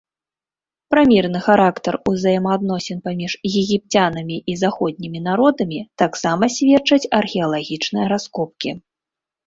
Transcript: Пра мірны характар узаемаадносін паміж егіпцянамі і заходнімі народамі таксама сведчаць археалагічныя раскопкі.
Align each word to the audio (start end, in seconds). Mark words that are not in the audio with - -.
Пра 0.93 1.01
мірны 1.11 1.39
характар 1.47 1.93
узаемаадносін 2.13 2.97
паміж 3.09 3.37
егіпцянамі 3.61 4.41
і 4.55 4.59
заходнімі 4.65 5.19
народамі 5.29 5.79
таксама 6.07 6.53
сведчаць 6.59 7.03
археалагічныя 7.23 8.05
раскопкі. 8.19 8.69